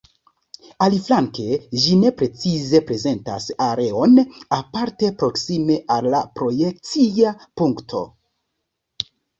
[0.85, 1.45] Aliflanke,
[1.83, 4.17] ĝi ne precize prezentas areon,
[4.61, 8.07] aparte proksime al la projekcia punkto.